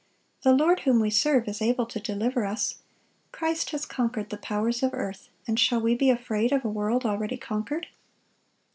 [0.41, 2.77] The Lord whom we serve is able to deliver us.
[3.31, 7.05] Christ has conquered the powers of earth; and shall we be afraid of a world
[7.05, 7.85] already conquered?"